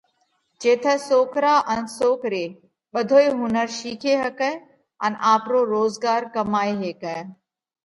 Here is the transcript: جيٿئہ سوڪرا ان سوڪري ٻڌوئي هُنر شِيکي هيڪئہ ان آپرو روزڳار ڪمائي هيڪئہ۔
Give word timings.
جيٿئہ 0.61 0.93
سوڪرا 1.07 1.53
ان 1.71 1.81
سوڪري 1.97 2.45
ٻڌوئي 2.93 3.27
هُنر 3.39 3.67
شِيکي 3.77 4.13
هيڪئہ 4.21 4.51
ان 5.05 5.13
آپرو 5.33 5.59
روزڳار 5.73 6.21
ڪمائي 6.35 6.73
هيڪئہ۔ 6.83 7.17